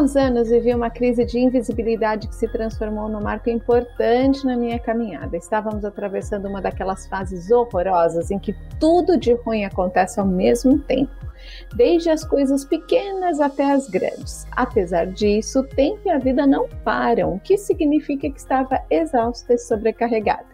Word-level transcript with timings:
Uns 0.00 0.16
anos 0.16 0.48
vivi 0.48 0.74
uma 0.74 0.88
crise 0.88 1.26
de 1.26 1.38
invisibilidade 1.38 2.26
que 2.26 2.34
se 2.34 2.48
transformou 2.48 3.06
num 3.06 3.20
marco 3.20 3.50
importante 3.50 4.46
na 4.46 4.56
minha 4.56 4.78
caminhada. 4.78 5.36
Estávamos 5.36 5.84
atravessando 5.84 6.48
uma 6.48 6.62
daquelas 6.62 7.06
fases 7.06 7.50
horrorosas 7.50 8.30
em 8.30 8.38
que 8.38 8.54
tudo 8.78 9.18
de 9.18 9.34
ruim 9.34 9.64
acontece 9.64 10.18
ao 10.18 10.26
mesmo 10.26 10.78
tempo 10.78 11.12
desde 11.74 12.08
as 12.08 12.24
coisas 12.24 12.64
pequenas 12.64 13.40
até 13.40 13.72
as 13.72 13.88
grandes. 13.88 14.46
Apesar 14.52 15.06
disso, 15.06 15.60
o 15.60 15.68
tempo 15.68 16.00
e 16.06 16.10
a 16.10 16.18
vida 16.18 16.46
não 16.46 16.66
param, 16.82 17.34
o 17.34 17.40
que 17.40 17.58
significa 17.58 18.30
que 18.30 18.38
estava 18.38 18.82
exausta 18.90 19.52
e 19.52 19.58
sobrecarregada. 19.58 20.46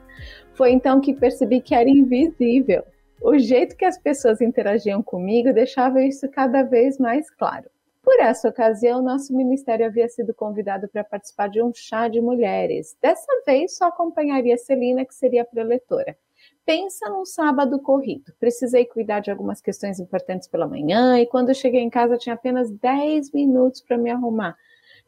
Foi 0.54 0.72
então 0.72 1.00
que 1.00 1.14
percebi 1.14 1.60
que 1.60 1.74
era 1.74 1.88
invisível. 1.88 2.82
O 3.22 3.38
jeito 3.38 3.76
que 3.76 3.84
as 3.84 3.98
pessoas 3.98 4.40
interagiam 4.40 5.02
comigo 5.02 5.52
deixava 5.52 6.02
isso 6.02 6.28
cada 6.30 6.62
vez 6.62 6.98
mais 6.98 7.30
claro. 7.30 7.75
Por 8.06 8.20
essa 8.20 8.48
ocasião, 8.48 9.02
nosso 9.02 9.36
ministério 9.36 9.84
havia 9.84 10.08
sido 10.08 10.32
convidado 10.32 10.86
para 10.86 11.02
participar 11.02 11.48
de 11.48 11.60
um 11.60 11.72
chá 11.74 12.06
de 12.06 12.20
mulheres. 12.20 12.96
Dessa 13.02 13.26
vez, 13.44 13.76
só 13.76 13.86
acompanharia 13.86 14.56
Celina, 14.56 15.04
que 15.04 15.12
seria 15.12 15.42
a 15.42 15.44
preletora. 15.44 16.16
Pensa 16.64 17.10
num 17.10 17.24
sábado 17.24 17.80
corrido. 17.80 18.32
Precisei 18.38 18.84
cuidar 18.84 19.18
de 19.18 19.32
algumas 19.32 19.60
questões 19.60 19.98
importantes 19.98 20.46
pela 20.46 20.68
manhã 20.68 21.18
e 21.18 21.26
quando 21.26 21.52
cheguei 21.52 21.80
em 21.80 21.90
casa 21.90 22.16
tinha 22.16 22.36
apenas 22.36 22.70
10 22.70 23.32
minutos 23.32 23.80
para 23.80 23.98
me 23.98 24.08
arrumar. 24.08 24.56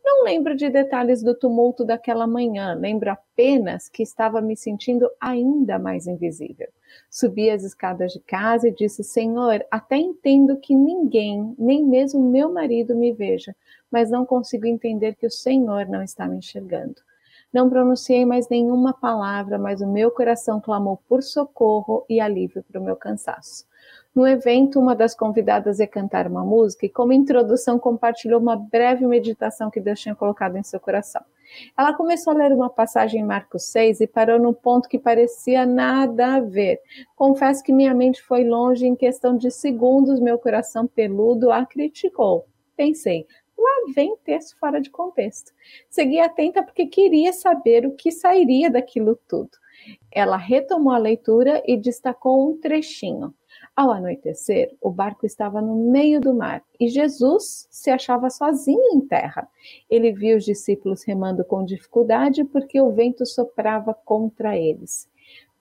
Não 0.04 0.24
lembro 0.24 0.56
de 0.56 0.68
detalhes 0.68 1.22
do 1.22 1.38
tumulto 1.38 1.84
daquela 1.84 2.27
manhã, 2.27 2.74
lembro 2.74 3.12
apenas 3.12 3.88
que 3.88 4.02
estava 4.02 4.40
me 4.40 4.56
sentindo 4.56 5.08
ainda 5.20 5.78
mais 5.78 6.08
invisível. 6.08 6.66
Subi 7.11 7.50
as 7.50 7.62
escadas 7.62 8.12
de 8.12 8.20
casa 8.20 8.69
e 8.69 8.72
disse: 8.72 9.03
Senhor, 9.03 9.64
até 9.70 9.97
entendo 9.97 10.56
que 10.56 10.75
ninguém, 10.75 11.55
nem 11.58 11.84
mesmo 11.84 12.20
meu 12.20 12.53
marido, 12.53 12.95
me 12.97 13.12
veja, 13.12 13.55
mas 13.91 14.11
não 14.11 14.27
consigo 14.27 14.67
entender 14.67 15.14
que 15.14 15.27
o 15.27 15.30
Senhor 15.30 15.86
não 15.86 16.03
está 16.03 16.27
me 16.27 16.39
enxergando. 16.39 16.97
Não 17.53 17.70
pronunciei 17.70 18.27
mais 18.27 18.48
nenhuma 18.48 18.92
palavra, 18.92 19.58
mas 19.58 19.80
o 19.80 19.86
meu 19.86 20.11
coração 20.11 20.61
clamou 20.61 20.98
por 21.08 21.22
socorro 21.22 22.05
e 22.08 22.20
alívio 22.20 22.62
para 22.62 22.80
o 22.80 22.84
meu 22.84 22.95
cansaço. 22.95 23.67
No 24.14 24.27
evento, 24.27 24.78
uma 24.78 24.95
das 24.95 25.14
convidadas 25.14 25.78
ia 25.78 25.86
cantar 25.86 26.27
uma 26.27 26.45
música 26.45 26.84
e, 26.84 26.91
como 26.91 27.12
introdução, 27.12 27.78
compartilhou 27.78 28.41
uma 28.41 28.56
breve 28.56 29.06
meditação 29.06 29.70
que 29.70 29.80
Deus 29.80 30.00
tinha 30.00 30.14
colocado 30.14 30.56
em 30.56 30.62
seu 30.62 30.78
coração. 30.78 31.23
Ela 31.77 31.94
começou 31.94 32.32
a 32.32 32.36
ler 32.36 32.52
uma 32.52 32.70
passagem 32.70 33.20
em 33.20 33.24
Marcos 33.24 33.64
6 33.64 34.00
e 34.00 34.06
parou 34.06 34.38
num 34.38 34.52
ponto 34.52 34.88
que 34.88 34.98
parecia 34.98 35.64
nada 35.64 36.34
a 36.34 36.40
ver. 36.40 36.80
Confesso 37.16 37.62
que 37.62 37.72
minha 37.72 37.94
mente 37.94 38.22
foi 38.22 38.44
longe, 38.44 38.86
em 38.86 38.94
questão 38.94 39.36
de 39.36 39.50
segundos, 39.50 40.20
meu 40.20 40.38
coração 40.38 40.86
peludo 40.86 41.50
a 41.50 41.64
criticou. 41.64 42.46
Pensei, 42.77 43.27
lá 43.56 43.92
vem 43.94 44.16
texto 44.24 44.58
fora 44.58 44.80
de 44.80 44.90
contexto. 44.90 45.52
Segui 45.88 46.20
atenta 46.20 46.62
porque 46.62 46.86
queria 46.86 47.32
saber 47.32 47.86
o 47.86 47.94
que 47.94 48.12
sairia 48.12 48.70
daquilo 48.70 49.18
tudo. 49.28 49.50
Ela 50.10 50.36
retomou 50.36 50.92
a 50.92 50.98
leitura 50.98 51.62
e 51.66 51.77
destacou 51.77 52.50
um 52.50 52.58
trechinho. 52.58 53.34
Ao 53.78 53.92
anoitecer, 53.92 54.74
o 54.80 54.90
barco 54.90 55.24
estava 55.24 55.62
no 55.62 55.92
meio 55.92 56.20
do 56.20 56.34
mar 56.34 56.64
e 56.80 56.88
Jesus 56.88 57.68
se 57.70 57.92
achava 57.92 58.28
sozinho 58.28 58.92
em 58.92 59.00
terra. 59.00 59.48
Ele 59.88 60.10
viu 60.10 60.36
os 60.36 60.44
discípulos 60.44 61.04
remando 61.04 61.44
com 61.44 61.64
dificuldade 61.64 62.42
porque 62.42 62.80
o 62.80 62.90
vento 62.90 63.24
soprava 63.24 63.94
contra 63.94 64.58
eles. 64.58 65.08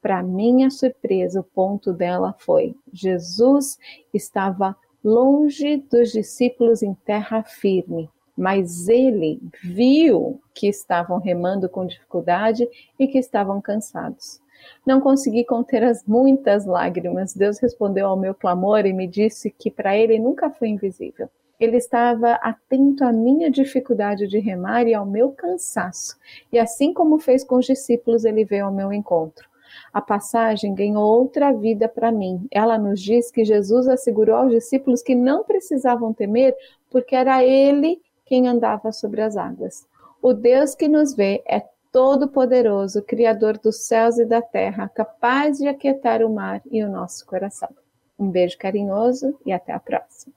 Para 0.01 0.23
minha 0.23 0.71
surpresa, 0.71 1.41
o 1.41 1.43
ponto 1.43 1.93
dela 1.93 2.33
foi: 2.39 2.73
Jesus 2.91 3.77
estava 4.11 4.75
longe 5.03 5.77
dos 5.77 6.11
discípulos 6.11 6.81
em 6.81 6.95
terra 6.95 7.43
firme, 7.43 8.09
mas 8.35 8.87
ele 8.87 9.39
viu 9.63 10.41
que 10.55 10.67
estavam 10.67 11.19
remando 11.19 11.69
com 11.69 11.85
dificuldade 11.85 12.67
e 12.97 13.07
que 13.07 13.19
estavam 13.19 13.61
cansados. 13.61 14.41
Não 14.85 15.01
consegui 15.01 15.43
conter 15.43 15.83
as 15.83 16.03
muitas 16.05 16.65
lágrimas. 16.65 17.33
Deus 17.33 17.59
respondeu 17.59 18.07
ao 18.07 18.17
meu 18.17 18.33
clamor 18.33 18.85
e 18.85 18.93
me 18.93 19.07
disse 19.07 19.49
que 19.51 19.69
para 19.69 19.97
ele 19.97 20.19
nunca 20.19 20.49
foi 20.49 20.69
invisível. 20.69 21.29
Ele 21.59 21.77
estava 21.77 22.33
atento 22.33 23.03
à 23.03 23.11
minha 23.11 23.49
dificuldade 23.49 24.27
de 24.27 24.37
remar 24.37 24.87
e 24.87 24.93
ao 24.93 25.05
meu 25.05 25.31
cansaço. 25.31 26.15
E 26.51 26.59
assim 26.59 26.93
como 26.93 27.17
fez 27.17 27.43
com 27.43 27.55
os 27.55 27.65
discípulos, 27.65 28.25
ele 28.25 28.45
veio 28.45 28.65
ao 28.65 28.73
meu 28.73 28.93
encontro. 28.93 29.47
A 29.91 30.01
passagem 30.01 30.73
ganhou 30.73 31.03
outra 31.03 31.51
vida 31.51 31.87
para 31.87 32.11
mim. 32.11 32.47
Ela 32.51 32.77
nos 32.77 33.01
diz 33.01 33.31
que 33.31 33.43
Jesus 33.43 33.87
assegurou 33.87 34.35
aos 34.35 34.51
discípulos 34.51 35.01
que 35.01 35.15
não 35.15 35.43
precisavam 35.43 36.13
temer, 36.13 36.55
porque 36.89 37.15
era 37.15 37.43
Ele 37.43 37.99
quem 38.25 38.47
andava 38.47 38.91
sobre 38.91 39.21
as 39.21 39.35
águas. 39.35 39.85
O 40.21 40.33
Deus 40.33 40.75
que 40.75 40.87
nos 40.87 41.15
vê 41.15 41.43
é 41.47 41.63
todo-poderoso, 41.91 43.01
Criador 43.01 43.57
dos 43.57 43.85
céus 43.85 44.17
e 44.17 44.25
da 44.25 44.41
terra, 44.41 44.89
capaz 44.89 45.57
de 45.57 45.67
aquietar 45.67 46.21
o 46.21 46.33
mar 46.33 46.61
e 46.71 46.83
o 46.83 46.89
nosso 46.89 47.25
coração. 47.25 47.69
Um 48.17 48.29
beijo 48.29 48.57
carinhoso 48.57 49.37
e 49.45 49.51
até 49.51 49.73
a 49.73 49.79
próxima. 49.79 50.33